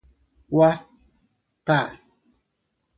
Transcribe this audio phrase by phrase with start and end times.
[0.49, 1.79] Quatá